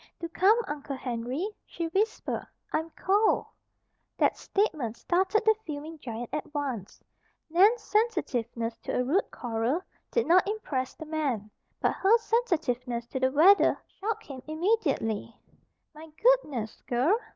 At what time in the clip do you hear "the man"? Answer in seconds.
10.95-11.51